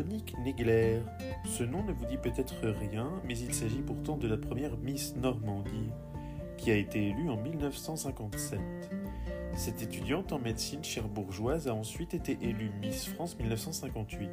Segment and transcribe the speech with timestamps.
[0.00, 1.02] Monique Negler.
[1.44, 5.14] Ce nom ne vous dit peut-être rien, mais il s'agit pourtant de la première Miss
[5.16, 5.90] Normandie,
[6.56, 8.58] qui a été élue en 1957.
[9.56, 14.30] Cette étudiante en médecine cherbourgeoise a ensuite été élue Miss France 1958.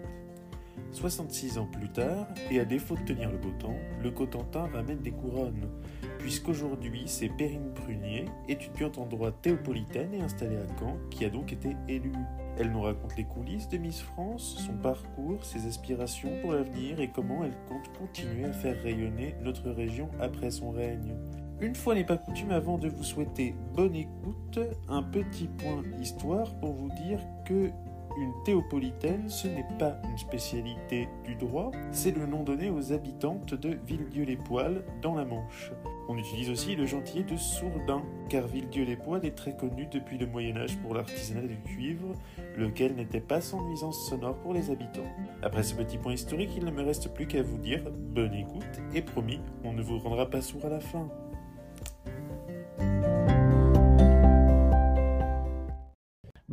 [0.93, 4.99] 66 ans plus tard, et à défaut de tenir le beau temps, le Cotentin ramène
[4.99, 5.69] des couronnes,
[6.17, 11.51] puisqu'aujourd'hui c'est Perrine Prunier, étudiante en droit théopolitaine et installée à Caen, qui a donc
[11.51, 12.13] été élue.
[12.59, 17.09] Elle nous raconte les coulisses de Miss France, son parcours, ses aspirations pour l'avenir et
[17.09, 21.15] comment elle compte continuer à faire rayonner notre région après son règne.
[21.59, 26.57] Une fois n'est pas coutume, avant de vous souhaiter bonne écoute, un petit point histoire
[26.59, 27.69] pour vous dire que
[28.17, 33.53] une théopolitaine, ce n'est pas une spécialité du droit, c'est le nom donné aux habitantes
[33.53, 35.71] de Villedieu-les-Poils dans la Manche.
[36.09, 40.57] On utilise aussi le gentillet de Sourdin, car Villedieu-les-Poils est très connu depuis le Moyen
[40.57, 42.13] Âge pour l'artisanat du cuivre,
[42.57, 45.11] lequel n'était pas sans nuisance sonore pour les habitants.
[45.43, 48.81] Après ce petit point historique, il ne me reste plus qu'à vous dire bonne écoute,
[48.93, 51.09] et promis, on ne vous rendra pas sourd à la fin.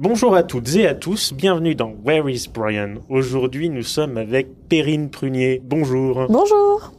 [0.05, 2.97] Bonjour à toutes et à tous, bienvenue dans Where is Brian?
[3.09, 5.63] Aujourd'hui nous sommes avec Perrine Prunier.
[5.65, 6.27] Bonjour.
[6.29, 6.93] Bonjour.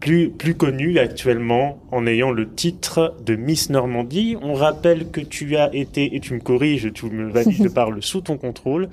[0.00, 4.34] Plus, plus connue actuellement en ayant le titre de Miss Normandie.
[4.40, 8.02] On rappelle que tu as été, et tu me corriges, tu me valides, je parle
[8.02, 8.88] sous ton contrôle,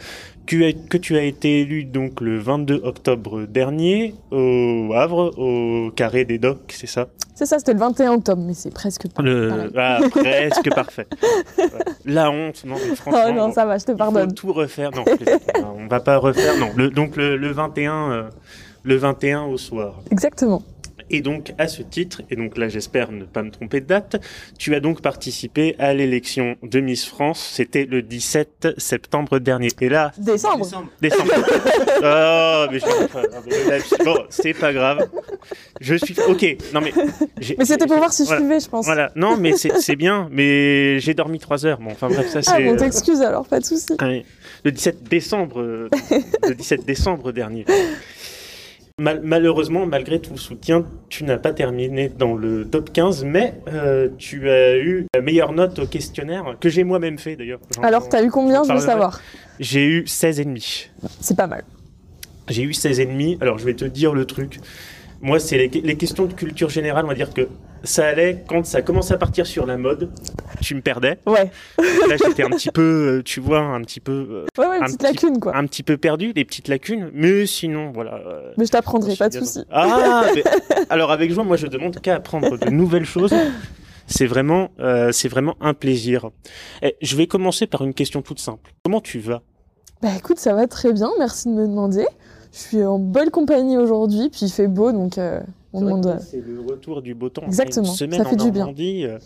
[0.46, 6.26] que, que tu as été élue donc le 22 octobre dernier au Havre, au Carré
[6.26, 7.08] des Docks, c'est ça?
[7.36, 9.72] C'est ça, c'était le 21 octobre, mais c'est presque le...
[9.78, 11.08] ah, presque parfait.
[12.06, 13.22] La honte, non, mais franchement.
[13.28, 14.34] Oh non, ça va, je te pardonne.
[14.34, 14.92] tout refaire.
[14.92, 15.06] Non,
[15.78, 16.58] on va pas refaire.
[16.58, 18.24] Non, le, donc le, le 21, euh,
[18.84, 20.02] le 21 au soir.
[20.10, 20.64] Exactement.
[21.10, 24.22] Et donc, à ce titre, et donc là, j'espère ne pas me tromper de date,
[24.58, 27.52] tu as donc participé à l'élection de Miss France.
[27.54, 29.70] C'était le 17 septembre dernier.
[29.80, 30.12] Et là.
[30.18, 30.68] Décembre.
[31.02, 31.32] Décembre.
[31.98, 34.04] oh, mais je...
[34.04, 35.08] Bon, c'est pas grave.
[35.82, 36.16] Je suis.
[36.28, 36.46] Ok.
[36.74, 36.94] Non, mais.
[37.58, 38.42] Mais c'était pour voir si je voilà.
[38.42, 38.86] suivais, je pense.
[38.86, 39.12] Voilà.
[39.16, 40.28] Non, mais c'est bien.
[40.32, 41.80] Mais j'ai dormi trois heures.
[41.80, 42.52] Bon, enfin bref, ça c'est.
[42.54, 43.96] Ah, bon, t'excuses alors, pas de souci.
[44.64, 47.66] Le 17 décembre, le 17 décembre dernier.
[49.00, 53.54] Mal malheureusement, malgré tout le soutien, tu n'as pas terminé dans le top 15, mais
[53.68, 57.60] euh, tu as eu la meilleure note au questionnaire, que j'ai moi-même fait d'ailleurs.
[57.84, 59.22] Alors, tu as eu combien, je veux savoir
[59.60, 60.90] J'ai eu 16,5.
[61.22, 61.64] C'est pas mal.
[62.50, 63.38] J'ai eu 16,5.
[63.40, 64.60] Alors, je vais te dire le truc.
[65.22, 67.48] Moi, c'est les, les, questions de culture générale, on va dire que
[67.84, 70.12] ça allait quand ça commençait à partir sur la mode,
[70.62, 71.20] tu me perdais.
[71.26, 71.52] Ouais.
[71.80, 74.46] Là, j'étais un petit peu, tu vois, un petit peu.
[74.58, 75.56] Ouais, ouais, une petite petit, lacune, quoi.
[75.56, 78.22] Un petit peu perdu, des petites lacunes, mais sinon, voilà.
[78.58, 79.64] Mais je t'apprendrai, pas de souci.
[79.72, 80.44] Ah, mais,
[80.90, 83.34] alors avec joie, moi, je demande qu'à apprendre de nouvelles choses.
[84.08, 86.30] C'est vraiment, euh, c'est vraiment un plaisir.
[86.82, 88.74] Et je vais commencer par une question toute simple.
[88.84, 89.42] Comment tu vas?
[90.02, 91.10] Bah écoute, ça va très bien.
[91.20, 92.06] Merci de me demander.
[92.52, 95.40] Je suis en bonne compagnie aujourd'hui, puis il fait beau, donc euh,
[95.74, 96.20] on demande.
[96.22, 97.44] C'est le retour du beau temps.
[97.46, 97.88] Exactement.
[97.88, 98.74] Une semaine ça fait en du bien.
[98.78, 99.20] Euh,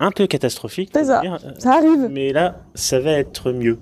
[0.00, 0.90] un peu catastrophique.
[0.92, 1.20] C'est ça.
[1.20, 1.38] Dire.
[1.58, 2.08] Ça arrive.
[2.10, 3.78] Mais là, ça va être mieux.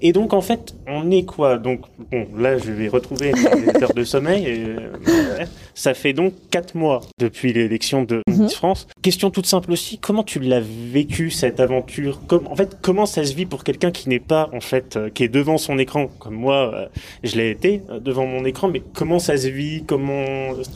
[0.00, 1.58] Et donc, en fait, on est quoi?
[1.58, 1.80] Donc,
[2.10, 4.44] bon, là, je vais retrouver les heures de sommeil.
[4.46, 8.44] Et, euh, ça fait donc quatre mois depuis l'élection de Mhm.
[8.44, 8.86] Miss France.
[9.02, 12.20] Question toute simple aussi, comment tu l'as vécu cette aventure?
[12.26, 15.10] Comme, En fait, comment ça se vit pour quelqu'un qui n'est pas, en fait, euh,
[15.10, 16.86] qui est devant son écran, comme moi, euh,
[17.22, 19.84] je l'ai été euh, devant mon écran, mais comment ça se vit?
[19.86, 20.24] Comment,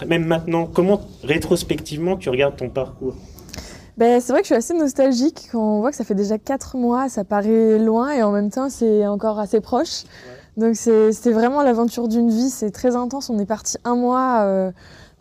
[0.07, 3.15] même maintenant, comment rétrospectivement tu regardes ton parcours?
[3.97, 6.37] Ben, c'est vrai que je suis assez nostalgique quand on voit que ça fait déjà
[6.37, 10.03] 4 mois, ça paraît loin et en même temps c'est encore assez proche.
[10.57, 13.29] Donc c'était vraiment l'aventure d'une vie, c'est très intense.
[13.31, 14.71] On est parti un mois euh,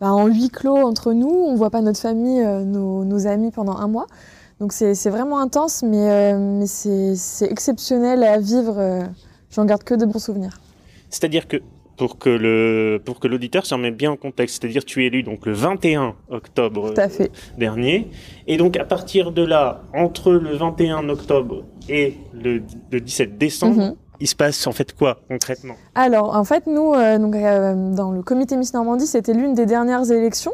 [0.00, 3.50] ben, en huis clos entre nous, on voit pas notre famille, euh, nos, nos amis
[3.50, 4.06] pendant un mois.
[4.60, 9.06] Donc c'est vraiment intense, mais, euh, mais c'est exceptionnel à vivre.
[9.50, 10.58] J'en garde que de bons souvenirs.
[11.10, 11.58] C'est-à-dire que
[11.98, 15.22] pour que le pour que l'auditeur s'en mette bien en contexte, c'est-à-dire tu es élu
[15.22, 17.30] donc le 21 octobre Tout à fait.
[17.58, 18.10] dernier,
[18.46, 23.76] et donc à partir de là, entre le 21 octobre et le, le 17 décembre,
[23.82, 23.94] Mhm.
[24.20, 25.74] Il se passe en fait quoi concrètement?
[25.94, 30.10] Alors, en fait, nous, euh, euh, dans le comité Miss Normandie, c'était l'une des dernières
[30.10, 30.52] élections.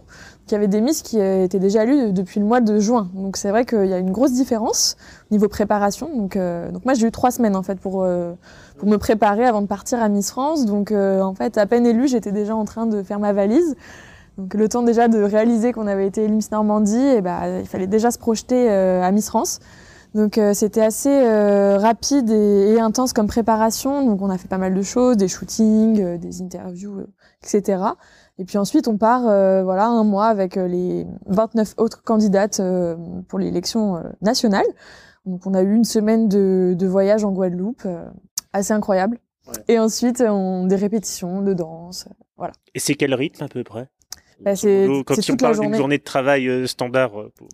[0.50, 3.08] Y avait des Miss qui euh, étaient déjà élues depuis le mois de juin.
[3.14, 4.96] Donc, c'est vrai qu'il y a une grosse différence
[5.30, 6.10] au niveau préparation.
[6.14, 8.06] Donc, donc moi, j'ai eu trois semaines, en fait, pour,
[8.78, 10.66] pour me préparer avant de partir à Miss France.
[10.66, 13.76] Donc, en fait, à peine élue, j'étais déjà en train de faire ma valise.
[14.36, 17.66] Donc, le temps déjà de réaliser qu'on avait été élue Miss Normandie, et ben, il
[17.66, 19.60] fallait déjà se projeter à Miss France.
[20.14, 24.04] Donc euh, c'était assez euh, rapide et, et intense comme préparation.
[24.04, 27.06] Donc on a fait pas mal de choses, des shootings, euh, des interviews, euh,
[27.42, 27.82] etc.
[28.38, 32.60] Et puis ensuite on part euh, voilà un mois avec euh, les 29 autres candidates
[32.60, 32.96] euh,
[33.28, 34.66] pour l'élection euh, nationale.
[35.24, 38.04] Donc on a eu une semaine de, de voyage en Guadeloupe, euh,
[38.52, 39.18] assez incroyable.
[39.68, 42.06] Et ensuite, on, des répétitions de danse.
[42.36, 42.52] Voilà.
[42.74, 43.88] Et c'est quel rythme à peu près?
[44.40, 45.78] Bah, c'est, Quand c'est on toute la parle d'une journée.
[45.78, 47.10] journée de travail euh, standard.
[47.36, 47.48] pour-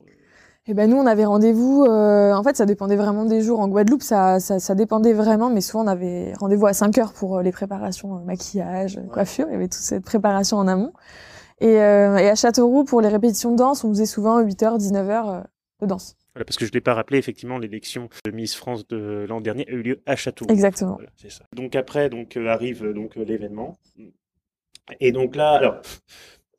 [0.70, 1.84] Et ben nous, on avait rendez-vous.
[1.84, 3.60] euh, en fait, ça dépendait vraiment des jours.
[3.60, 7.14] En Guadeloupe, ça, ça, ça dépendait vraiment, mais souvent on avait rendez-vous à 5 heures
[7.14, 9.46] pour euh, les préparations euh, maquillage, coiffure.
[9.48, 10.92] Il y avait toute cette préparation en amont.
[11.60, 14.76] Et, euh, et à Châteauroux, pour les répétitions de danse, on faisait souvent 8 heures,
[14.76, 15.44] 19 heures
[15.80, 16.16] de danse.
[16.34, 19.40] Voilà, parce que je ne l'ai pas rappelé, effectivement, l'élection de Miss France de l'an
[19.40, 20.52] dernier a eu lieu à Châteauroux.
[20.52, 20.96] Exactement.
[20.96, 21.44] Voilà, c'est ça.
[21.56, 23.78] Donc après, donc arrive donc l'événement.
[25.00, 25.80] Et donc là, alors,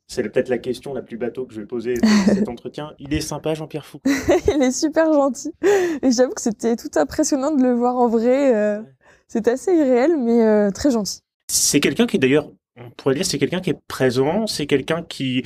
[0.10, 2.94] c'est peut-être la question la plus bateau que je vais poser dans cet entretien.
[3.00, 4.10] Il est sympa, Jean-Pierre Foucault.
[4.48, 5.54] Il est super gentil.
[6.02, 8.54] Et j'avoue que c'était tout impressionnant de le voir en vrai.
[8.56, 8.82] euh,
[9.28, 11.20] C'était assez irréel, mais euh, très gentil.
[11.48, 15.44] C'est quelqu'un qui, d'ailleurs, on pourrait dire, c'est quelqu'un qui est présent, c'est quelqu'un qui.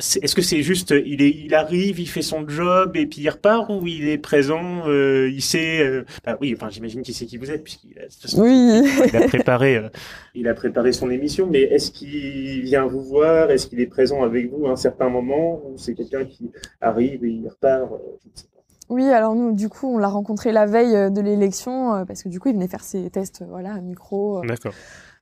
[0.00, 3.20] Est-ce que c'est juste, euh, il, est, il arrive, il fait son job et puis
[3.22, 5.80] il repart ou il est présent, euh, il sait.
[5.80, 8.42] euh, bah oui, enfin, j'imagine qu'il sait qui vous êtes puisqu'il a, de toute façon,
[8.42, 8.82] Oui.
[9.06, 9.88] il a préparé, euh,
[10.34, 11.46] il a préparé son émission.
[11.50, 13.50] Mais est-ce qu'il vient vous voir?
[13.50, 15.60] Est-ce qu'il est présent avec vous à un certain moment?
[15.64, 18.58] Ou c'est quelqu'un qui arrive et il repart euh, je ne sais pas.
[18.90, 22.30] Oui, alors nous, du coup, on l'a rencontré la veille de l'élection, euh, parce que
[22.30, 24.72] du coup, il venait faire ses tests, euh, voilà, à micro, euh, D'accord.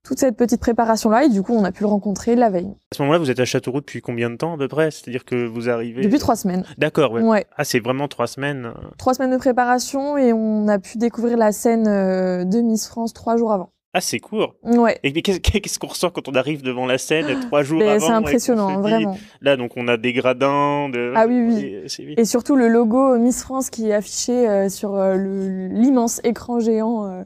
[0.06, 2.72] Toute cette petite préparation-là, et du coup, on a pu le rencontrer la veille.
[2.92, 4.90] À ce moment-là, vous êtes à Châteauroux depuis combien de temps à peu près?
[4.90, 6.02] C'est-à-dire que vous arrivez.
[6.02, 6.64] Depuis trois semaines.
[6.78, 7.22] D'accord, ouais.
[7.22, 7.46] Ouais.
[7.56, 8.66] Ah, c'est vraiment trois semaines.
[8.66, 12.86] euh, Trois semaines de préparation, et on a pu découvrir la scène euh, de Miss
[12.86, 13.70] France trois jours avant.
[13.94, 14.56] Ah, c'est court.
[14.62, 14.98] Ouais.
[15.04, 18.12] Et qu'est-ce qu'on ressent quand on arrive devant la scène trois jours Mais avant c'est
[18.12, 19.16] impressionnant, vraiment.
[19.40, 20.90] Là, donc, on a des gradins.
[20.90, 21.14] De...
[21.16, 22.14] Ah oui, oui.
[22.18, 27.24] Et surtout le logo Miss France qui est affiché euh, sur euh, l'immense écran géant.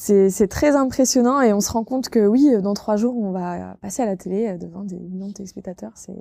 [0.00, 3.76] C'est très impressionnant et on se rend compte que oui, dans trois jours, on va
[3.82, 5.92] passer à la télé devant des millions de téléspectateurs.
[5.94, 6.16] C'est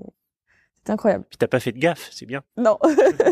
[0.85, 1.25] c'est incroyable.
[1.29, 2.41] Puis t'as pas fait de gaffe, c'est bien.
[2.57, 2.77] Non,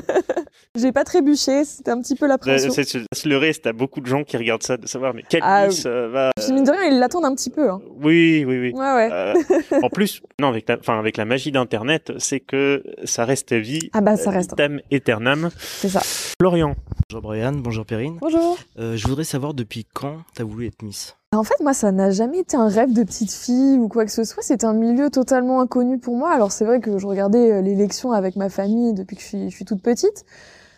[0.76, 2.72] j'ai pas trébuché, c'était un petit peu la pression.
[2.72, 5.42] C'est se leurrer, c'est t'as beaucoup de gens qui regardent ça, de savoir, mais quelle
[5.44, 6.32] Ah Miss euh, va.
[6.38, 7.70] Puis mine de rien, ils l'attendent un petit peu.
[7.70, 7.82] Hein.
[8.00, 8.74] Oui, oui, oui.
[8.74, 9.10] Ouais, ouais.
[9.12, 9.34] Euh,
[9.82, 13.60] en plus, non, avec la, enfin, avec la magie d'Internet, c'est que ça reste à
[13.60, 13.90] vie.
[13.94, 14.56] Ah bah ça reste.
[14.56, 15.50] Tam aeternam.
[15.58, 16.02] C'est ça.
[16.40, 16.76] Florian.
[17.10, 18.18] Bonjour Brian, bonjour Perrine.
[18.22, 18.58] Bonjour.
[18.80, 21.17] Euh, je voudrais savoir depuis quand t'as voulu être Miss?
[21.34, 24.12] En fait, moi, ça n'a jamais été un rêve de petite fille ou quoi que
[24.12, 24.42] ce soit.
[24.42, 26.32] C'est un milieu totalement inconnu pour moi.
[26.32, 29.66] Alors, c'est vrai que je regardais euh, l'élection avec ma famille depuis que je suis,
[29.66, 30.24] toute petite.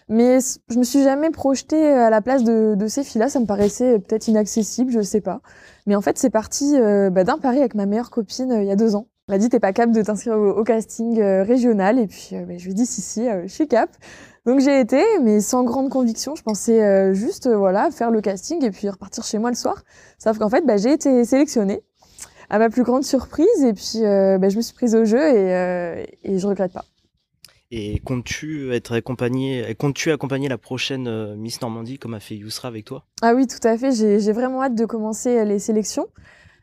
[0.10, 3.30] Mais je me suis jamais projetée à la place de, ces filles-là.
[3.30, 5.42] Ça me paraissait peut-être inaccessible, je sais pas.
[5.86, 8.68] Mais en fait, c'est parti euh, bah, d'un pari avec ma meilleure copine euh, il
[8.68, 9.07] y a deux ans.
[9.30, 12.00] Elle m'a dit, t'es pas capable de t'inscrire au, casting euh, régional.
[12.00, 13.92] Et puis, euh, bah, je lui ai dit, si, si, euh, je suis cap.
[14.45, 16.36] Donc j'ai été, mais sans grande conviction.
[16.36, 19.56] Je pensais euh, juste, euh, voilà, faire le casting et puis repartir chez moi le
[19.56, 19.83] soir.
[20.18, 21.81] Sauf qu'en fait, bah, j'ai été sélectionnée
[22.50, 25.19] à ma plus grande surprise et puis euh, bah, je me suis prise au jeu
[25.19, 26.86] et, euh, et je regrette pas.
[27.71, 32.86] Et comptes-tu être accompagné, comptes-tu accompagner la prochaine Miss Normandie comme a fait Yousra avec
[32.86, 33.06] toi?
[33.21, 33.91] Ah oui, tout à fait.
[33.91, 36.07] J'ai j'ai vraiment hâte de commencer les sélections,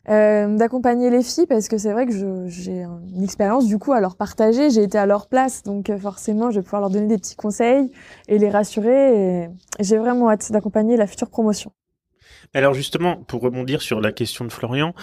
[0.09, 4.01] euh, d'accompagner les filles parce que c'est vrai que j'ai une expérience du coup à
[4.01, 4.71] leur partager.
[4.71, 7.37] J'ai été à leur place, donc euh, forcément, je vais pouvoir leur donner des petits
[7.37, 7.91] conseils
[8.29, 9.49] et les rassurer.
[9.81, 11.73] J'ai vraiment hâte d'accompagner la future promotion.
[12.55, 14.95] Alors justement, pour rebondir sur la question de Florian,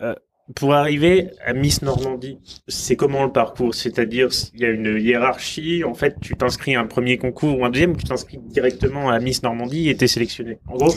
[0.00, 0.14] euh,
[0.54, 2.38] pour arriver à Miss Normandie,
[2.68, 3.74] c'est comment le parcours?
[3.74, 7.64] C'est-à-dire, il y a une hiérarchie, en fait, tu t'inscris à un premier concours ou
[7.64, 10.58] un deuxième, tu t'inscris directement à Miss Normandie et t'es sélectionné.
[10.66, 10.92] En gros,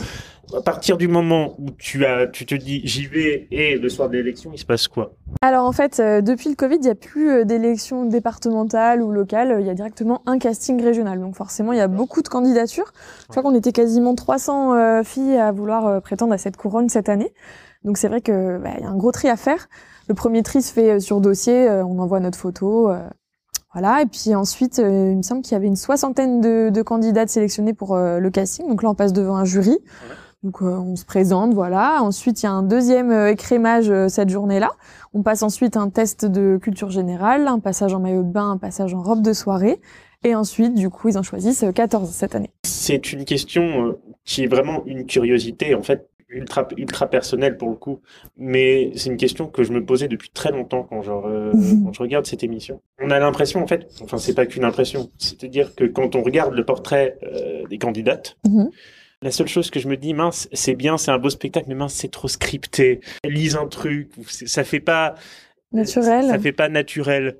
[0.56, 4.08] à partir du moment où tu as, tu te dis j'y vais et le soir
[4.08, 5.14] de l'élection, il se passe quoi?
[5.40, 9.10] Alors en fait, euh, depuis le Covid, il n'y a plus euh, d'élections départementales ou
[9.10, 11.20] locales, euh, il y a directement un casting régional.
[11.20, 12.92] Donc forcément, il y a beaucoup de candidatures.
[13.22, 16.88] Je crois qu'on était quasiment 300 euh, filles à vouloir euh, prétendre à cette couronne
[16.88, 17.32] cette année.
[17.84, 19.68] Donc c'est vrai que bah, il y a un gros tri à faire.
[20.08, 22.90] Le premier tri se fait euh, sur dossier, euh, on envoie notre photo.
[22.90, 23.08] euh,
[23.72, 26.82] voilà, et puis ensuite, euh, il me semble qu'il y avait une soixantaine de, de
[26.82, 28.68] candidates sélectionnées pour euh, le casting.
[28.68, 29.76] Donc là, on passe devant un jury.
[30.44, 31.98] Donc euh, on se présente, voilà.
[32.02, 34.70] Ensuite, il y a un deuxième écrémage cette journée-là.
[35.12, 38.58] On passe ensuite un test de culture générale, un passage en maillot de bain, un
[38.58, 39.80] passage en robe de soirée.
[40.22, 42.50] Et ensuite, du coup, ils en choisissent euh, 14 cette année.
[42.64, 47.76] C'est une question qui est vraiment une curiosité, en fait, ultra, ultra personnelle pour le
[47.76, 48.00] coup.
[48.36, 51.52] Mais c'est une question que je me posais depuis très longtemps quand je, euh,
[51.84, 52.80] quand je regarde cette émission.
[53.00, 56.54] On a l'impression, en fait, enfin, c'est pas qu'une impression, c'est-à-dire que quand on regarde
[56.54, 58.70] le portrait euh, des candidates, Mhm.
[59.22, 61.74] la seule chose que je me dis, mince, c'est bien, c'est un beau spectacle, mais
[61.74, 63.00] mince, c'est trop scripté.
[63.24, 65.14] Lise un truc, ça fait pas
[65.72, 66.26] Naturel.
[66.26, 67.36] ça fait pas naturel.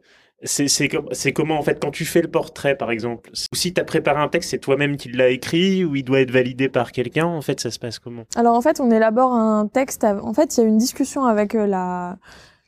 [0.46, 3.56] C'est c'est com- c'est comment en fait quand tu fais le portrait par exemple ou
[3.56, 6.30] si tu as préparé un texte c'est toi-même qui l'as écrit ou il doit être
[6.30, 8.24] validé par quelqu'un en fait ça se passe comment?
[8.36, 10.04] Alors en fait, on élabore un texte.
[10.04, 12.18] En fait, il y a une discussion avec euh, la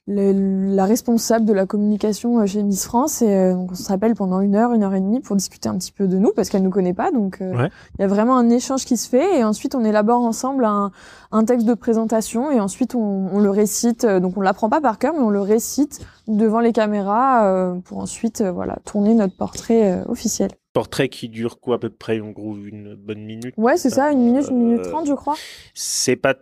[0.08, 3.88] le- la responsable de la communication euh, chez Miss France et euh, donc on se
[3.88, 6.32] rappelle pendant une heure, une heure et demie pour discuter un petit peu de nous
[6.34, 7.70] parce qu'elle nous connaît pas donc euh, il Ouais.
[7.98, 10.92] y a vraiment un échange qui se fait et ensuite on élabore ensemble un,
[11.32, 14.98] un texte de présentation et ensuite on, on le récite donc on l'apprend pas par
[14.98, 20.02] cœur mais on le récite devant les caméras euh, pour ensuite voilà tourner notre portrait
[20.08, 20.50] officiel.
[20.72, 23.54] Portrait qui dure quoi à peu près en gros une bonne minute.
[23.56, 25.34] Ouais c'est ça une minute une minute trente je crois.
[25.74, 26.34] C'est pas,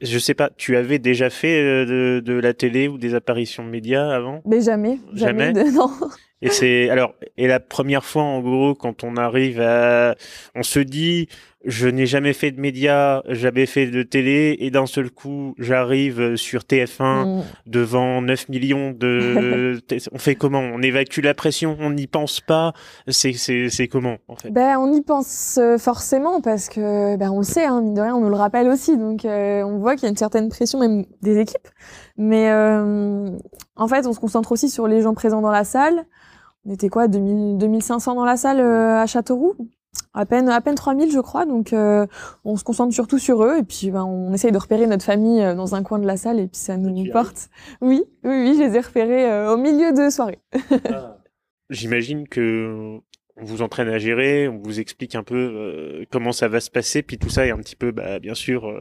[0.00, 0.50] je sais pas.
[0.56, 4.42] Tu avais déjà fait euh, de, de la télé ou des apparitions de médias avant?
[4.46, 5.52] Mais jamais jamais, Jamais?
[5.52, 5.90] de- non.
[6.40, 10.14] Et c'est alors et la première fois en gros quand on arrive à,
[10.54, 11.28] on se dit
[11.64, 16.36] je n'ai jamais fait de médias, j'avais fait de télé et d'un seul coup j'arrive
[16.36, 17.42] sur TF1 Mm.
[17.66, 19.80] devant 9 millions de
[20.12, 20.60] on fait comment?
[20.60, 22.72] On évacue la pression on n'y pense pas?
[23.08, 24.50] C'est c'est c'est comment en fait?
[24.50, 28.00] Ben, on y pense euh, forcément parce que ben, on le sait, hein, mine de
[28.00, 28.96] rien, on nous le rappelle aussi.
[28.96, 31.68] Donc, euh, on voit qu'il y a une certaine pression, même des équipes.
[32.16, 33.28] Mais euh,
[33.76, 36.04] en fait, on se concentre aussi sur les gens présents dans la salle.
[36.68, 39.54] On était quoi, 2000, 2500 dans la salle euh, à Châteauroux?
[40.12, 41.46] À peine, à peine 3000, je crois.
[41.46, 42.06] Donc, euh,
[42.44, 43.56] on se concentre surtout sur eux.
[43.58, 46.18] Et puis, ben, on essaye de repérer notre famille euh, dans un coin de la
[46.18, 46.38] salle.
[46.38, 47.48] Et puis, ça nous y porte.
[47.80, 50.40] Oui, oui, oui, je les ai repérés euh, au milieu de soirée.
[51.70, 52.98] j'imagine que
[53.40, 56.70] on vous entraîne à gérer on vous explique un peu euh, comment ça va se
[56.70, 58.74] passer puis tout ça est un petit peu bah bien sûr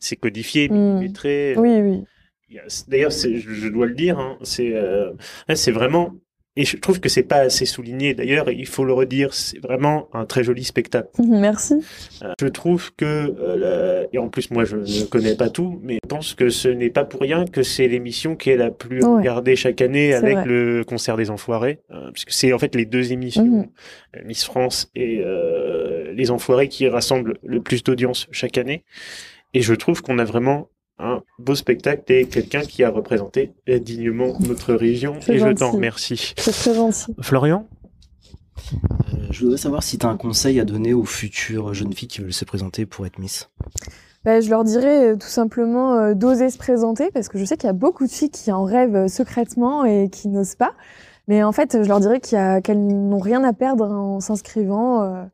[0.00, 0.74] c'est codifié Mm.
[0.74, 2.04] millimétré Oui, oui.
[2.88, 6.12] D'ailleurs, je, je dois le dire, hein, c'est vraiment,
[6.56, 8.14] et je trouve que c'est pas assez souligné.
[8.14, 11.08] D'ailleurs, il faut le redire, c'est vraiment un très joli spectacle.
[11.28, 11.74] Merci.
[12.22, 15.80] Euh, Je trouve que, euh, la- et en plus moi je ne connais pas tout,
[15.82, 18.70] mais je pense que ce n'est pas pour rien que c'est l'émission qui est la
[18.70, 19.16] plus Ouais.
[19.18, 20.44] regardée chaque année avec vrai.
[20.46, 23.66] le concert des Enfoirés, euh, puisque c'est en fait les deux émissions, Mhm.
[24.16, 28.84] euh, Miss France et euh, les Enfoirés, qui rassemblent le plus d'audience chaque année.
[29.54, 34.38] Et je trouve qu'on a vraiment un beau spectacle et quelqu'un qui a représenté dignement
[34.40, 35.14] notre région.
[35.28, 36.34] Et je t'en remercie.
[36.36, 37.14] C'est très gentil.
[37.20, 37.66] Florian
[39.12, 42.08] Euh, je voudrais savoir si tu as un conseil à donner aux futures jeunes filles
[42.08, 43.50] qui veulent se présenter pour être Miss.
[44.24, 47.56] Ben, je leur dirais euh, tout simplement euh, d'oser se présenter parce que je sais
[47.56, 50.72] qu'il y a beaucoup de filles qui en rêvent secrètement et qui n'osent pas.
[51.26, 55.02] Mais en fait, je leur dirais qu'elles n'ont rien à perdre en s'inscrivant.
[55.02, 55.24] euh.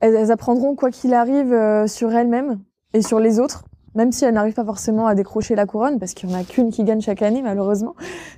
[0.00, 2.60] Elles, elles apprendront quoi qu'il arrive euh, sur elles-mêmes
[2.94, 3.64] et sur les autres,
[3.98, 6.44] même si elles n'arrivent pas forcément à décrocher la couronne parce qu'il n'y en a
[6.44, 7.96] qu'une qui gagne chaque année malheureusement.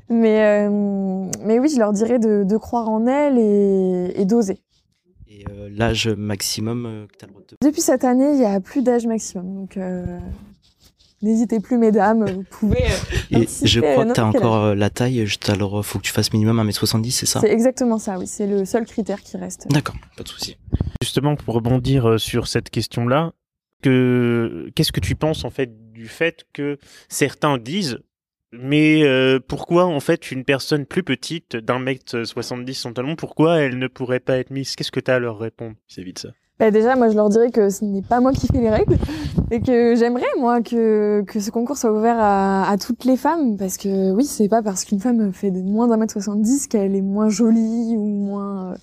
[0.08, 4.58] Mais, euh, mais oui, je leur dirais de, de croire en elles et, et d'oser.
[5.28, 7.56] Et euh, l'âge maximum euh, que tu as le droit de...
[7.62, 9.54] Depuis cette année, il n'y a plus d'âge maximum.
[9.54, 10.18] Donc, euh,
[11.20, 12.84] n'hésitez plus, mesdames, vous pouvez.
[13.30, 16.32] Et je crois que tu as encore la taille, juste alors faut que tu fasses
[16.32, 17.40] minimum 1m70, c'est ça?
[17.40, 18.26] C'est exactement ça, oui.
[18.26, 19.66] C'est le seul critère qui reste.
[19.70, 20.56] D'accord, pas de souci.
[21.02, 23.32] Justement, pour rebondir sur cette question-là,
[23.80, 27.98] que qu'est-ce que tu penses en fait du fait que certains disent
[28.52, 33.58] mais euh, pourquoi en fait une personne plus petite d'un mètre 70 son talon, pourquoi
[33.58, 34.74] elle ne pourrait pas être mise?
[34.74, 35.76] Qu'est-ce que tu as à leur répondre?
[35.88, 36.28] Vis-à-vis de ça.
[36.58, 38.98] Bah, déjà, moi, je leur dirais que ce n'est pas moi qui fais les règles
[39.50, 43.56] et que j'aimerais, moi, que, que ce concours soit ouvert à, à toutes les femmes
[43.56, 46.94] parce que oui, c'est pas parce qu'une femme fait de moins d'un mètre 70 qu'elle
[46.94, 48.76] est moins jolie ou moins euh,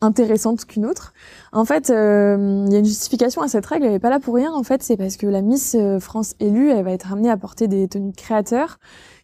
[0.00, 1.14] intéressante qu'une autre.
[1.52, 4.20] En fait, euh, il y a une justification à cette règle, elle est pas là
[4.20, 4.52] pour rien.
[4.52, 7.36] En fait, c'est parce que la Miss euh, France élue, elle va être amenée à
[7.36, 8.78] porter des tenues de créateurs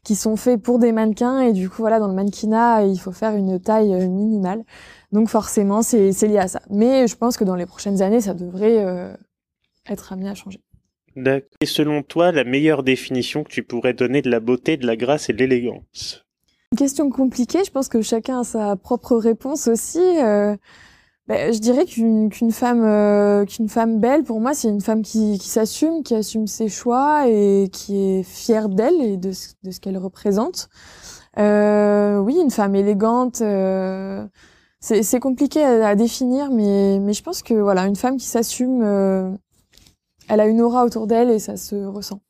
[0.05, 3.13] qui sont faits pour des mannequins et du coup, voilà, dans le mannequinat, il faut
[3.13, 4.65] faire une taille euh, minimale.
[5.13, 6.63] Donc forcément, c'est lié à ça.
[6.71, 9.15] Mais je pense que dans les prochaines années, ça devrait
[9.87, 10.61] être amené à changer.
[11.61, 14.97] Et selon toi, la meilleure définition que tu pourrais donner de la beauté, de la
[14.97, 16.25] grâce et de l'élégance?
[16.73, 20.01] Une question compliquée, je pense que chacun a sa propre réponse aussi.
[20.01, 20.57] Euh,
[21.27, 25.37] ben, je dirais qu'une femme, euh, qu'une femme belle, pour moi, c'est une femme qui,
[25.37, 30.71] s'assume, qui assume ses choix et qui est fière d'elle et de ce, qu'elle représente.
[31.39, 33.43] Euh, oui, une femme élégante,
[34.81, 38.83] c'est compliqué à, définir, mais, mais je pense que voilà, une femme qui s'assume,
[40.29, 42.23] elle a une aura autour d'elle et ça se ressent.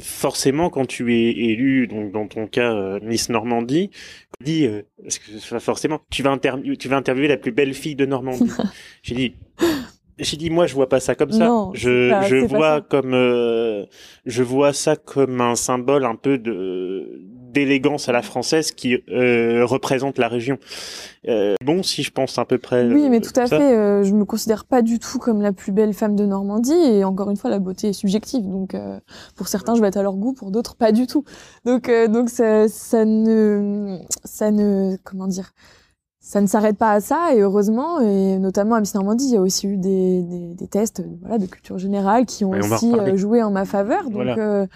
[0.00, 3.90] Forcément, quand tu es élu, donc dans ton cas euh, Miss Normandie,
[4.38, 7.74] tu dis, euh, parce que forcément, tu vas, interview- tu vas interviewer la plus belle
[7.74, 8.48] fille de Normandie.
[9.02, 9.34] J'ai dit,
[10.18, 11.46] j'ai dit, moi, je vois pas ça comme ça.
[11.46, 13.84] Non, je pas- je vois comme, euh,
[14.24, 17.20] je vois ça comme un symbole un peu de
[17.52, 20.58] d'élégance à la française qui euh, représente la région.
[21.28, 22.86] Euh, bon, si je pense à peu près.
[22.86, 23.58] Oui, mais euh, tout à ça.
[23.58, 23.76] fait.
[23.76, 26.72] euh, je me considère pas du tout comme la plus belle femme de Normandie.
[26.72, 28.48] Et encore une fois, la beauté est subjective.
[28.48, 28.98] Donc, euh,
[29.36, 31.24] pour certains, je vais être à leur goût, pour d'autres, pas du tout.
[31.64, 35.52] Donc, euh, donc ça, ça ne, ça ne, comment dire,
[36.24, 37.34] ça ne s'arrête pas à ça.
[37.34, 40.66] Et heureusement, et notamment à Miss Normandie, il y a aussi eu des, des, des
[40.68, 44.04] tests, voilà, de culture générale qui ont on aussi joué en ma faveur.
[44.04, 44.36] Donc, Voilà.
[44.38, 44.66] euh,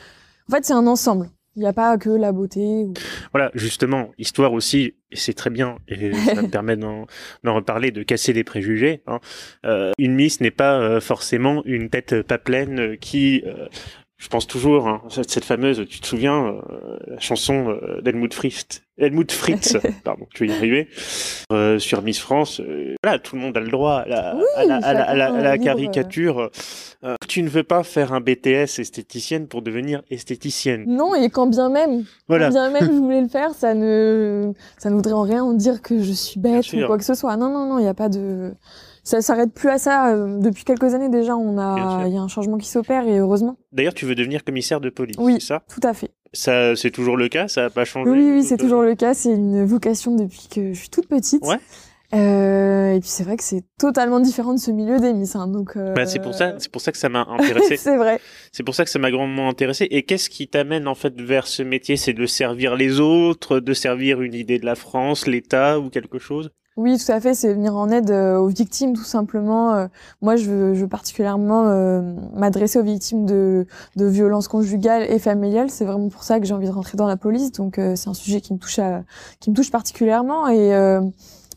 [0.49, 1.29] en fait, c'est un ensemble.
[1.57, 2.61] Il n'y a pas que la beauté.
[2.61, 2.93] Ou...
[3.33, 7.07] Voilà, justement, histoire aussi, et c'est très bien, et ça me permet d'en
[7.45, 9.03] reparler, de casser les préjugés.
[9.07, 9.21] Hein.
[9.65, 13.69] Euh, une Miss n'est pas euh, forcément une tête pas pleine qui euh,
[14.19, 18.83] je pense toujours, hein, cette fameuse, tu te souviens, euh, la chanson euh, d'Helmut Fritz,
[18.99, 20.89] Helmut Fritz, pardon, je vais y arriver,
[21.53, 22.61] euh, sur Miss France.
[22.61, 25.03] Euh, voilà, tout le monde a le droit à la, Oui, à la, à la,
[25.05, 26.51] à la- à la chacun, caricature.
[27.29, 30.85] Tu ne veux pas faire un BTS esthéticienne pour devenir esthéticienne.
[30.89, 32.47] Non, et quand bien même, Voilà.
[32.47, 35.83] quand bien même je voulais le faire, ça ne, ça ne voudrait en rien dire
[35.83, 37.37] que je suis bête ou quoi que ce soit.
[37.37, 38.55] Non, non, non, il n'y a pas de,
[39.09, 40.13] ça s'arrête plus à ça.
[40.15, 43.19] Euh, Depuis quelques années déjà, on a, il y a un changement qui s'opère et
[43.19, 43.57] heureusement.
[43.73, 45.37] D'ailleurs, tu veux devenir commissaire de police, Oui.
[45.41, 45.63] c'est ça?
[45.73, 46.11] Tout à fait.
[46.33, 48.11] Ça, c'est toujours le cas, ça n'a pas changé.
[48.11, 49.15] Oui, oui, c'est toujours le cas.
[49.15, 51.43] C'est une vocation depuis que je suis toute petite.
[51.47, 51.57] Ouais.
[52.15, 55.35] Euh, et puis c'est vrai que c'est totalement différent de ce milieu des Miss.
[55.35, 55.77] hein, donc.
[55.77, 57.77] euh, Bah, c'est pour ça, c'est pour ça que ça m'a intéressé.
[57.77, 58.21] c'est vrai.
[58.53, 59.89] C'est pour ça que ça m'a grandement intéressé.
[59.91, 61.97] Et qu'est-ce qui t'amène en fait vers ce métier?
[61.97, 66.19] C'est de servir les autres, de servir une idée de la France, l'État ou quelque
[66.19, 66.51] chose?
[66.77, 67.33] Oui, tout à fait.
[67.33, 69.75] C'est venir en aide euh, aux victimes, tout simplement.
[69.75, 69.87] Euh,
[70.21, 72.03] moi, je veux, particulièrement euh,
[72.35, 73.67] m'adresser aux victimes de,
[73.97, 75.71] violences conjugales et familiales.
[75.71, 77.53] C'est vraiment pour ça que j'ai envie de rentrer dans la police.
[77.53, 79.05] Donc, c'est un sujet qui me touche, à,
[79.41, 80.49] qui me touche particulièrement.
[80.49, 80.71] Et,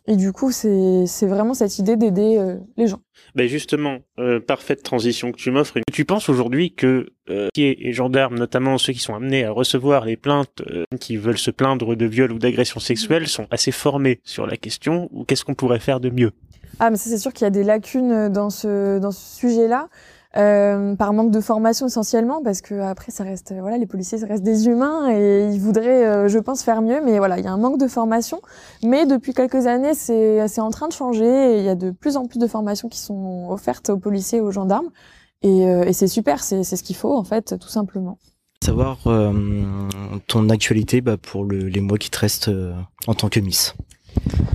[0.09, 2.99] et du coup, c'est vraiment cette idée d'aider euh, les gens.
[3.35, 5.77] Ben justement, euh, parfaite transition que tu m'offres.
[5.93, 10.17] Tu penses aujourd'hui que euh, et gendarmes, notamment ceux qui sont amenés à recevoir les
[10.17, 10.63] plaintes,
[10.99, 15.09] qui veulent se plaindre de viol ou d'agression sexuelle, sont assez formés sur la question
[15.11, 16.31] ou qu'est-ce qu'on pourrait faire de mieux?
[16.79, 19.89] Ah, mais ça, c'est sûr qu'il y a des lacunes dans ce, dans ce sujet-là,
[20.37, 24.27] euh, par manque de formation essentiellement, parce que après, ça reste, voilà, les policiers, ça
[24.27, 27.47] reste des humains et ils voudraient, euh, je pense, faire mieux, mais voilà, il y
[27.47, 28.39] a un manque de formation.
[28.83, 32.15] Mais depuis quelques années, c'est, c'est en train de changer il y a de plus
[32.17, 34.89] en plus de formations qui sont offertes aux policiers et aux gendarmes.
[35.41, 38.17] Et, euh, et c'est super, c'est, c'est ce qu'il faut, en fait, tout simplement.
[38.63, 39.31] Savoir euh,
[40.27, 42.73] ton actualité bah, pour le- les mois qui te restent euh,
[43.07, 43.73] en tant que Miss.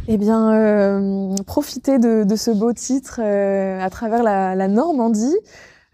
[0.06, 5.37] Eh bien, euh, profiter de, ce beau titre euh, à travers la, Normandie.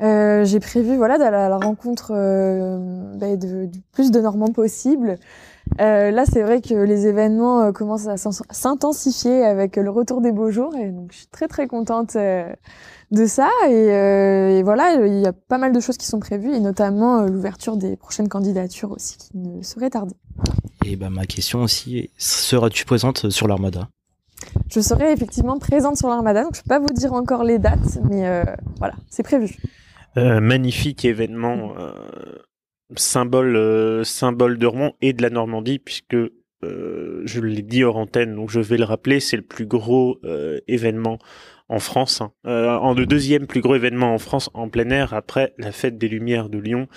[0.02, 5.18] Euh, J'ai prévu voilà d'aller à la rencontre ben, du plus de Normands possible.
[5.80, 10.32] Euh, là, c'est vrai que les événements euh, commencent à s'intensifier avec le retour des
[10.32, 12.52] beaux jours, et donc je suis très très contente euh,
[13.10, 13.48] de ça.
[13.68, 16.60] Et, euh, et voilà, il y a pas mal de choses qui sont prévues, et
[16.60, 20.14] notamment euh, l'ouverture des prochaines candidatures aussi, qui ne saurait tarder.
[20.84, 23.88] Et bah, ma question aussi, est, seras-tu présente sur l'Armada?
[24.68, 27.98] Je serai effectivement présente sur l'Armada, donc je peux pas vous dire encore les dates,
[28.08, 28.42] mais euh,
[28.78, 29.56] voilà, c'est prévu.
[30.16, 31.92] Euh, Magnifique événement, euh,
[32.96, 37.96] symbole, euh, symbole de Rouen et de la Normandie, puisque euh, je l'ai dit hors
[37.96, 41.18] antenne, donc je vais le rappeler, c'est le plus gros euh, événement
[41.68, 42.32] en France, hein.
[42.44, 46.08] En le deuxième plus gros événement en France en plein air après la fête des
[46.08, 46.88] Lumières de Lyon.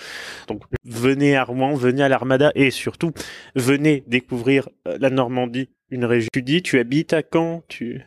[0.47, 3.11] Donc venez à Rouen, venez à l'Armada et surtout
[3.55, 6.29] venez découvrir la Normandie, une région.
[6.33, 8.03] Tu dis, tu habites à Caen, tu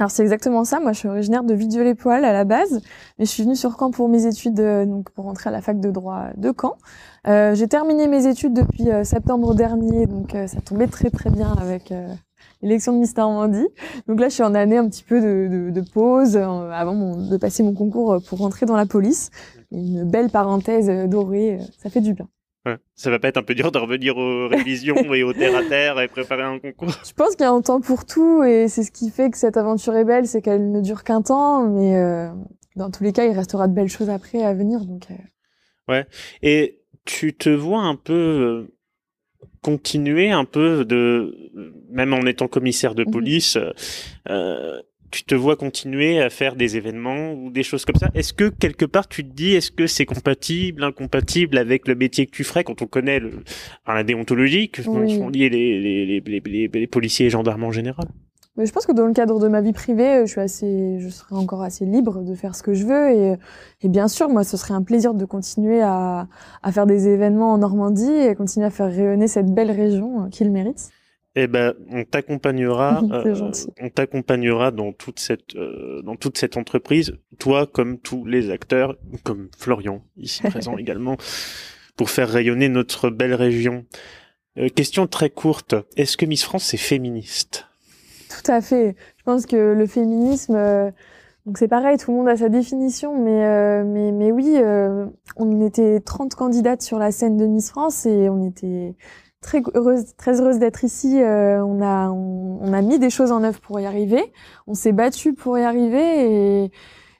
[0.00, 2.80] Alors c'est exactement ça, moi je suis originaire de Vidieu-les-Poils à la base,
[3.18, 5.60] mais je suis venue sur Caen pour mes études, euh, donc pour rentrer à la
[5.60, 6.78] fac de droit de Caen.
[7.26, 11.28] Euh, J'ai terminé mes études depuis euh, septembre dernier, donc euh, ça tombait très très
[11.28, 11.92] bien avec
[12.62, 13.68] l'élection de Miss Normandie.
[14.08, 17.28] Donc là je suis en année un petit peu de, de, de pause avant mon-
[17.28, 19.30] de passer mon concours pour rentrer dans la police.
[19.70, 22.26] Une belle parenthèse dorée, ça fait du bien.
[22.66, 22.76] Ouais.
[22.94, 25.62] Ça va pas être un peu dur de revenir aux révisions et au terre à
[25.64, 28.68] terre et préparer un concours Je pense qu'il y a un temps pour tout et
[28.68, 31.66] c'est ce qui fait que cette aventure est belle, c'est qu'elle ne dure qu'un temps,
[31.68, 32.28] mais euh,
[32.76, 34.84] dans tous les cas, il restera de belles choses après à venir.
[34.84, 35.06] Donc,
[35.90, 36.02] euh,
[36.42, 38.76] Et tu te vois un peu euh,
[39.62, 41.34] continuer un peu de,
[41.90, 43.10] même en étant commissaire de Mhm.
[43.10, 43.58] police,
[44.28, 48.10] euh, tu te vois continuer à faire des événements ou des choses comme ça.
[48.14, 52.26] Est-ce que quelque part tu te dis, est-ce que c'est compatible, incompatible avec le métier
[52.26, 53.42] que tu ferais quand on connaît le,
[53.86, 55.16] la déontologie que Oui.
[55.18, 58.06] sont liés les, les, les, les, policiers et gendarmes en général?
[58.56, 61.08] Mais je pense que dans le cadre de ma vie privée, je suis assez, je
[61.08, 63.36] serai encore assez libre de faire ce que je veux et,
[63.82, 66.26] et bien sûr, moi, ce serait un plaisir de continuer à,
[66.62, 70.28] à faire des événements en Normandie et continuer à faire rayonner cette belle région euh,
[70.28, 70.90] qu'il mérite.
[71.36, 77.12] Eh ben, on t'accompagnera, euh, on t'accompagnera dans toute cette, euh, dans toute cette entreprise,
[77.38, 81.16] toi comme tous les acteurs, comme Florian ici présent également,
[81.96, 83.84] pour faire rayonner notre belle région.
[84.58, 87.66] Euh, question très courte, est-ce que Miss France est féministe?
[88.28, 88.96] Tout à fait.
[89.16, 90.56] Je pense que le féminisme,
[91.46, 95.06] donc c'est pareil, tout le monde a sa définition, mais euh, mais mais oui, euh,
[95.36, 98.94] on était 30 candidates sur la scène de Miss France et on était
[99.40, 101.20] très heureuse, très heureuse d'être ici.
[101.20, 104.32] Euh, on a on, a mis des choses en œuvre pour y arriver.
[104.66, 106.70] On s'est battu pour y arriver et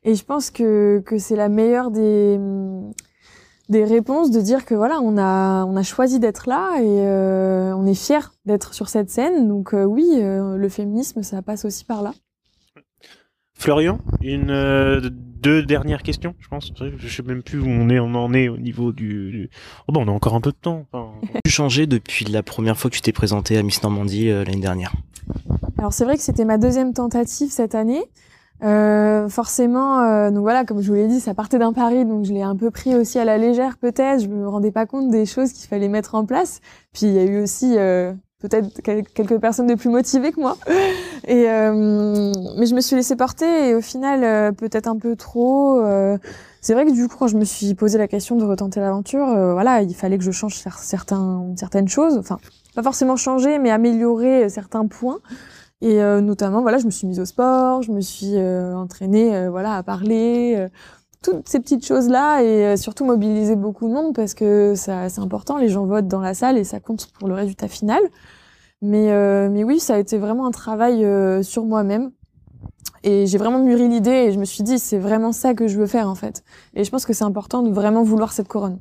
[0.03, 2.39] et je pense que que c'est la meilleure des
[3.69, 7.73] des réponses, de dire que voilà, on a, on a choisi d'être là et euh,
[7.77, 9.47] on est fier d'être sur cette scène.
[9.47, 12.13] Donc euh, oui, le féminisme, ça passe aussi par là.
[13.55, 16.73] Florian, une deux dernières questions, je pense.
[16.99, 19.31] Je sais même plus où on est, on en est au niveau du.
[19.31, 19.51] du-
[19.89, 20.87] Oh bon, on a encore un peu de temps.
[20.93, 21.11] Enfin,
[21.45, 24.61] Tu changé depuis la première fois que tu t'es présenté à Miss Normandie euh, l'année
[24.61, 24.93] dernière?
[25.79, 28.03] Alors c'est vrai que c'était ma deuxième tentative cette année.
[28.63, 32.27] Euh, forcément, euh, donc voilà, comme je vous l'ai dit, ça partait d'un pari, donc
[32.27, 34.23] je l'ai un peu pris aussi à la légère peut-être.
[34.23, 36.61] Je me rendais pas compte des choses qu'il fallait mettre en place.
[36.93, 40.41] Puis il y a eu aussi euh, peut-être quel- quelques personnes de plus motivées que
[40.41, 40.57] moi.
[41.29, 45.15] Et euh, mais je me suis laissée porter et au final euh, peut-être un peu
[45.17, 45.79] trop.
[45.81, 46.17] euh,
[46.63, 49.29] c'est vrai que du coup quand je me suis posé la question de retenter l'aventure,
[49.29, 52.17] euh, voilà, il fallait que je change cer- certains certaines choses.
[52.19, 52.39] Enfin,
[52.75, 55.19] pas forcément changer, mais améliorer euh, certains points.
[55.83, 59.83] Et notamment, voilà, je me suis mise au sport, je me suis entraînée, voilà, à
[59.83, 60.67] parler,
[61.23, 65.59] toutes ces petites choses-là, et euh, surtout mobiliser beaucoup de monde parce que c'est important.
[65.59, 68.03] Les gens votent dans la salle et ça compte pour le résultat final.
[68.83, 72.13] Mais, euh, oui, ça a été vraiment un travail euh, sur moi-même.
[73.03, 75.79] Et j'ai vraiment mûri l'idée et je me suis dit, c'est vraiment ça que je
[75.79, 76.45] veux faire en fait.
[76.75, 78.79] Et je pense que c'est important de vraiment vouloir cette couronne.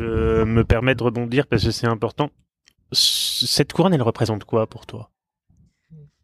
[0.00, 2.30] je me permets de rebondir parce que c'est important.
[2.92, 5.10] Cette couronne, elle représente quoi pour toi?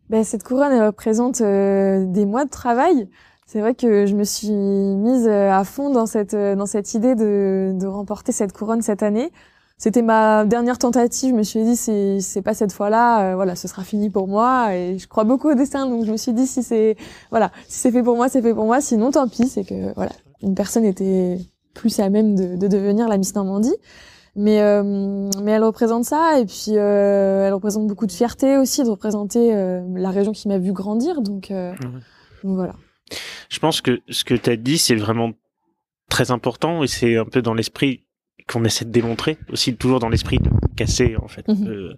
[0.09, 3.09] Ben, cette couronne, elle représente euh, des mois de travail.
[3.47, 6.95] C'est vrai que je me suis mise euh, à fond dans cette, euh, dans cette
[6.95, 9.33] idée de, de remporter cette couronne cette année.
[9.79, 11.31] C'était ma dernière tentative.
[11.33, 14.75] Je me suis dit, c'est, c'est pas cette fois-là, voilà, ce sera fini pour moi.
[14.75, 16.97] Et je crois beaucoup au destin, donc je me suis dit, si c'est,
[17.31, 18.81] voilà, si c'est fait pour moi, c'est fait pour moi.
[18.81, 21.39] Sinon, tant pis, c'est que, voilà, une personne était
[21.75, 23.75] plus à même de, de devenir la Miss Normandie.
[24.37, 24.83] Mais, euh,
[25.43, 29.55] mais elle représente ça, et puis euh, elle représente beaucoup de fierté aussi de représenter
[29.55, 31.23] euh, la région qui m'a vu grandir.
[31.23, 32.01] Donc, euh, Mhm.
[32.45, 32.75] donc voilà.
[33.49, 35.33] Je pense que ce que tu as dit, c'est vraiment
[36.11, 38.05] très important et c'est un peu dans l'esprit
[38.47, 41.47] qu'on essaie de démontrer, aussi toujours dans l'esprit de casser, en fait.
[41.49, 41.67] Mhm.
[41.69, 41.95] Euh,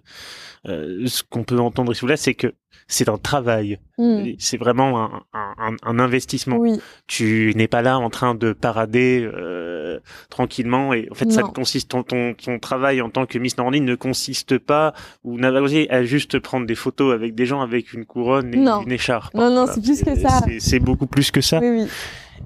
[0.67, 2.53] euh, ce qu'on peut entendre ici ou là, c'est que
[2.87, 3.79] c'est un travail.
[3.99, 4.23] Hmm.
[4.39, 6.57] C'est vraiment un, un, un- investissement.
[6.57, 11.41] Oui, Tu n'es pas là en train de parader euh, tranquillement et en fait ça
[11.41, 11.49] Non.
[11.51, 15.51] consiste ton, ton ton travail en tant que Miss Normandie ne consiste pas ou n'a
[15.89, 18.81] à juste prendre des photos avec des gens avec une couronne et Non.
[18.81, 19.33] une écharpe.
[19.35, 20.39] Non, non, c'est plus que ça.
[20.59, 21.87] C'est- beaucoup plus que ça oui, oui.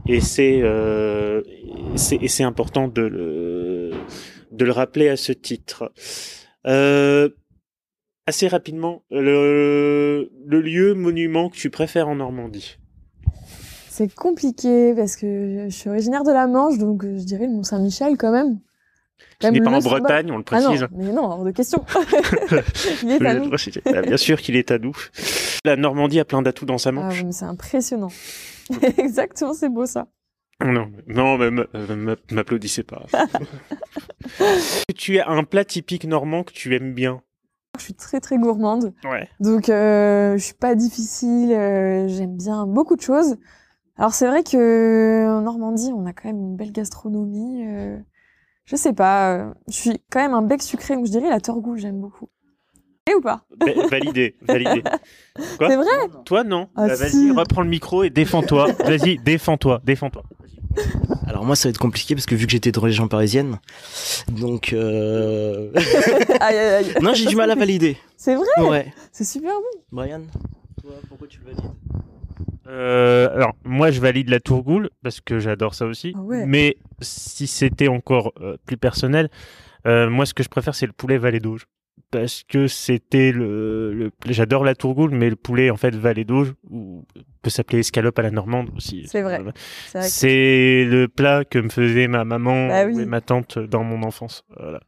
[0.08, 1.42] et c'est euh,
[1.96, 3.92] c'est important de le
[4.54, 5.92] de le rappeler à ce titre.
[6.66, 7.30] Euh,
[8.26, 12.78] assez rapidement, le, le lieu monument que tu préfères en Normandie?
[13.90, 17.52] C'est compliqué parce que je suis originaire de la Manche, donc euh, je dirais le
[17.52, 18.60] Mont Saint-Michel quand même.
[19.40, 19.80] Tu Même n'es pas en.
[19.80, 20.88] Bretagne, on le Ah non, précise.
[20.96, 21.84] mais non, hors de question.
[23.04, 23.52] Il est à nous.
[23.86, 24.94] Ah, Bien sûr qu'il est à nous.
[25.66, 27.24] La Normandie a plein d'atouts dans sa Ah, manche.
[27.32, 28.10] c'est impressionnant.
[28.98, 30.08] Exactement, c'est beau ça.
[30.62, 33.06] Non, non, euh, m'applaudissez pas.
[34.96, 37.22] tu as un plat typique normand que tu aimes bien.
[37.78, 38.94] Je suis très très gourmande.
[39.04, 39.28] Ouais.
[39.40, 41.52] Donc, euh, je suis pas difficile.
[41.52, 43.38] euh, J'aime bien beaucoup de choses.
[43.98, 47.66] Alors, c'est vrai que en Normandie, on a quand même une belle gastronomie.
[47.68, 47.98] euh,
[48.66, 49.34] je sais pas.
[49.38, 52.30] euh, je suis quand même un bec sucré, donc je dirais la torgoule, j'aime beaucoup.
[53.10, 54.82] Et ou pas Va- validé, validé.
[55.38, 55.86] C'est vrai
[56.26, 56.70] Toi, non.
[56.76, 57.32] Ah, Bah, Vas-y, si.
[57.32, 58.68] reprends le micro et défends-toi.
[58.86, 60.24] Vas-y, défends-toi, défends-toi.
[61.28, 63.60] Alors moi ça va être compliqué parce que vu que j'étais dans les régions parisiennes,
[64.28, 65.72] donc euh...
[66.40, 66.94] Aïe, aïe, aïe.
[67.00, 67.96] non j'ai du mal à valider.
[68.18, 68.92] C'est vrai, Ouais.
[69.12, 69.80] c'est super bon.
[69.92, 70.22] Brian,
[70.82, 71.72] toi pourquoi tu le valides?
[72.68, 76.14] Euh, alors, moi, je valide la tourgoule parce que j'adore ça aussi.
[76.16, 76.46] Ah ouais.
[76.48, 79.30] Mais si c'était encore euh, plus personnel,
[79.86, 81.68] euh, moi, ce que je préfère, c'est le poulet Valet d'Auge.
[82.12, 86.54] Parce que c'était le, le- j'adore la tourgoule, mais le poulet en fait Valet d'Auge
[86.70, 87.06] ou
[87.42, 89.06] peut s'appeler escalope à la normande aussi.
[89.08, 89.42] C'est vrai.
[89.88, 93.02] C'est vrai que- C'est le plat que me faisait ma maman Bah oui.
[93.02, 94.44] et ma tante dans mon enfance.
[94.60, 94.80] Voilà.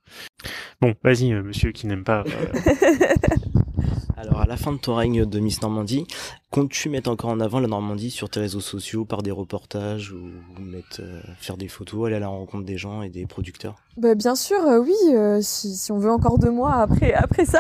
[0.81, 2.23] Bon, vas-y, euh, monsieur qui n'aime pas.
[2.27, 2.53] euh,
[4.17, 6.05] Alors à la fin de ton règne de Miss Normandie,
[6.55, 10.29] comptes-tu mettre encore en avant la Normandie sur tes réseaux sociaux par des reportages ou
[10.61, 13.75] mettre, euh, faire des photos, aller à la rencontre des gens et des producteurs?
[13.97, 17.43] Bah, bien sûr, euh, oui, euh, si, si on veut encore deux mois après, après
[17.43, 17.59] ça.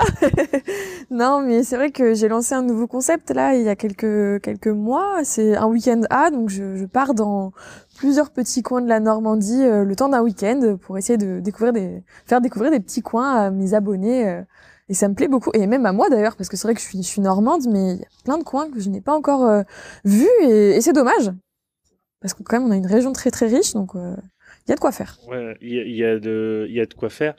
[1.11, 4.41] non, mais c'est vrai que j'ai lancé un nouveau concept là il y a quelques,
[4.41, 5.25] quelques mois.
[5.25, 7.51] C'est un week-end A, donc je, je pars dans
[7.97, 12.01] plusieurs petits coins de la Normandie le temps d'un week-end pour essayer de découvrir des,
[12.25, 14.43] faire découvrir des petits coins à mes abonnés.
[14.89, 16.81] Et ça me plaît beaucoup, et même à moi d'ailleurs, parce que c'est vrai que
[16.81, 19.01] je suis, je suis normande, mais il y a plein de coins que je n'ai
[19.01, 19.63] pas encore euh,
[20.03, 21.31] vus, et, et c'est dommage.
[22.21, 24.15] Parce que quand même, on a une région très très riche, donc euh,
[24.65, 25.17] il y a de quoi faire.
[25.27, 27.35] Ouais, il y, a- il y a de, il y a de quoi faire.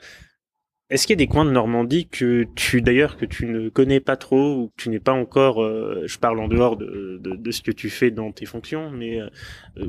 [0.89, 3.99] Est-ce qu'il y a des coins de Normandie que tu d'ailleurs que tu ne connais
[3.99, 7.35] pas trop ou que tu n'es pas encore, euh, je parle en dehors de, de,
[7.35, 9.27] de, ce que tu fais dans tes fonctions, mais euh,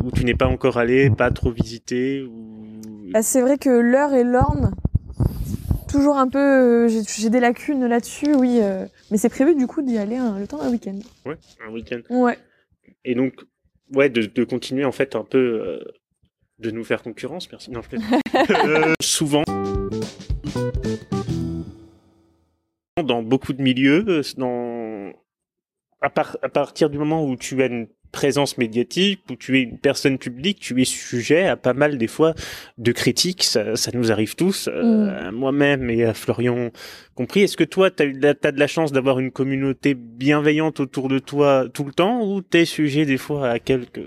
[0.02, 2.80] où tu n'es pas encore allé, pas trop visité ou...
[3.12, 4.72] Bah, c'est vrai que l'heure et l'orne,
[5.88, 9.82] toujours un peu, euh, j'ai des lacunes là-dessus, oui, euh, mais c'est prévu du coup
[9.82, 10.98] d'y aller un, le temps d'un week-end.
[11.26, 12.00] Ouais, un week-end.
[12.10, 12.38] Ouais.
[13.04, 13.34] Et donc,
[13.94, 15.80] ouais, de, de continuer en fait un peu euh,
[16.58, 17.70] de nous faire concurrence, merci.
[17.70, 17.80] Non,
[19.00, 19.44] souvent
[23.04, 25.12] dans beaucoup de milieux, dans...
[26.00, 26.36] à, par...
[26.42, 30.18] à partir du moment où tu as une présence médiatique, où tu es une personne
[30.18, 32.34] publique, tu es sujet à pas mal des fois
[32.78, 36.70] de critiques, ça, ça nous arrive tous, euh, à moi-même et à Florian
[37.14, 37.42] compris.
[37.42, 41.18] Est-ce que toi, tu as, as, de la chance d'avoir une communauté bienveillante autour de
[41.18, 44.00] toi tout le temps, ou tu es sujet des fois à quelques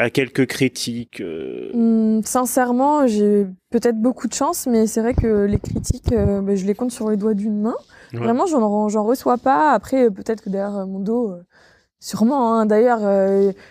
[0.00, 1.70] à quelques critiques euh...
[1.74, 6.54] mmh, Sincèrement, j'ai peut-être beaucoup de chance, mais c'est vrai que les critiques, euh, bah,
[6.54, 7.74] je les compte sur les doigts d'une main.
[8.12, 8.20] Ouais.
[8.20, 9.72] Vraiment, j'en reçois pas.
[9.72, 11.42] Après, peut-être que derrière mon dos, euh,
[12.00, 12.54] sûrement.
[12.54, 12.66] Hein.
[12.66, 13.00] D'ailleurs,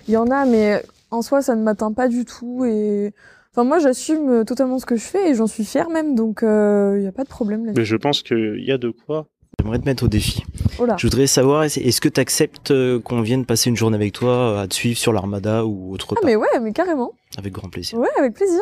[0.07, 2.65] il y en a, mais en soi, ça ne m'atteint pas du tout.
[2.65, 3.13] Et
[3.53, 6.15] enfin, moi, j'assume totalement ce que je fais et j'en suis fière même.
[6.15, 7.73] Donc, il n'y a pas de problème là.
[7.75, 9.27] Mais je pense qu'il y a de quoi.
[9.59, 10.43] J'aimerais te mettre au défi.
[10.79, 10.95] Oula.
[10.99, 14.67] Je voudrais savoir, est-ce que tu acceptes qu'on vienne passer une journée avec toi à
[14.67, 16.19] te suivre sur l'Armada ou autre part?
[16.21, 17.13] Ah mais ouais, mais carrément.
[17.37, 17.97] Avec grand plaisir.
[17.97, 18.61] Ouais, avec plaisir.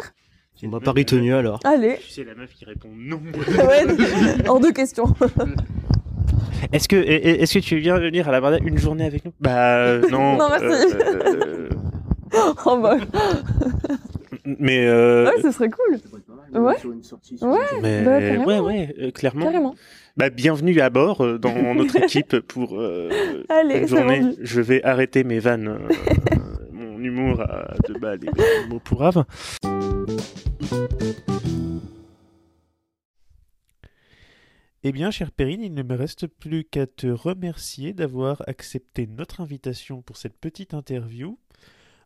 [0.64, 1.60] On va Paris tenu alors.
[1.64, 1.98] Allez.
[2.02, 3.20] Tu sais, la meuf qui répond non.
[3.68, 3.86] ouais,
[4.48, 5.06] hors de question.
[6.72, 9.32] Est-ce que, est-ce que tu viens venir à l'Armada une journée avec nous?
[9.40, 10.38] Bah euh, non.
[10.38, 10.94] non, merci.
[10.96, 11.70] Euh,
[12.66, 12.98] oh bah.
[14.46, 15.26] Mais euh...
[15.26, 16.00] Ouais, ce serait cool.
[16.54, 16.76] Ouais.
[17.42, 17.58] Ouais.
[17.82, 19.46] Mais bah, ouais, ouais, euh, clairement.
[19.46, 19.76] Carrément.
[20.18, 23.10] Bah, bienvenue à bord euh, dans notre équipe pour euh,
[23.50, 24.22] Allez, une journée.
[24.42, 26.36] Je vais arrêter mes vannes, euh,
[26.72, 29.04] mon humour à deux balles et mes mots pour
[34.88, 39.42] Eh bien, cher Perrine, il ne me reste plus qu'à te remercier d'avoir accepté notre
[39.42, 41.40] invitation pour cette petite interview.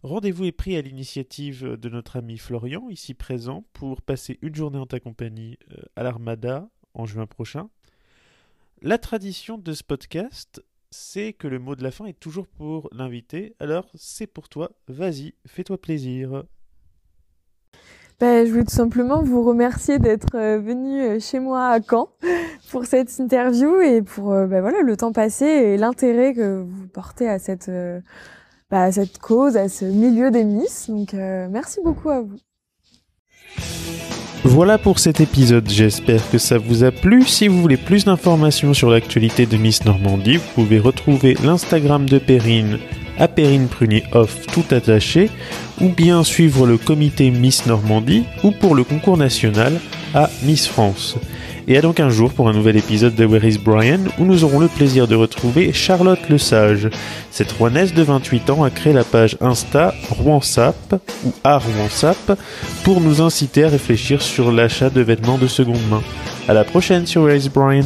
[0.02, 4.78] Rendez-vous est pris à l'initiative de notre ami Florian, ici présent, pour passer une journée
[4.78, 5.58] en ta compagnie
[5.98, 7.70] à l'Armada en juin prochain.
[8.82, 12.88] La tradition de ce podcast, c'est que le mot de la fin est toujours pour
[12.94, 13.58] l'invité.
[13.60, 14.72] Alors, c'est pour toi.
[14.88, 16.46] Vas-y, fais-toi plaisir.
[18.19, 22.10] Ben, je voulais tout simplement vous remercier d'être venu chez moi à Caen
[22.71, 27.29] pour cette interview et pour ben voilà, le temps passé et l'intérêt que vous portez
[27.29, 27.71] à cette,
[28.91, 30.89] cette cause, à ce milieu des Miss.
[30.89, 32.38] Donc, euh, merci beaucoup à vous.
[34.43, 37.23] Voilà pour cet épisode, j'espère que ça vous a plu.
[37.23, 42.19] Si vous voulez plus d'informations sur l'actualité de Miss Normandie, vous pouvez retrouver l'Instagram de
[42.19, 42.79] Perrine
[43.19, 45.29] à Perrine Prunier Off tout attaché,
[45.82, 49.79] ou bien suivre le comité Miss Normandie, ou pour le concours national
[50.13, 51.17] à Miss France.
[51.67, 54.43] Et à donc un jour pour un nouvel épisode de Where is Brian, où nous
[54.43, 56.89] aurons le plaisir de retrouver Charlotte Le Sage.
[57.29, 62.39] Cette Rouennaise de 28 ans a créé la page Insta RouenSap, ou à RouenSap,
[62.84, 66.01] pour nous inciter à réfléchir sur l'achat de vêtements de seconde main.
[66.47, 67.86] À la prochaine sur Where is Brian